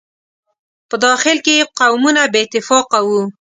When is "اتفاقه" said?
2.45-2.99